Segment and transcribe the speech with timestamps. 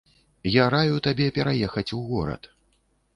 [0.51, 2.49] Я раю табе пераехаць у горад.